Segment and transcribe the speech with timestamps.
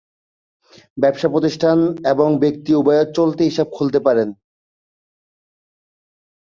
[0.97, 1.77] ব্যবসা প্রতিষ্ঠান
[2.05, 4.29] এবং ব্যক্তি উভয়েই চলতি হিসাব খুলতে পারেন।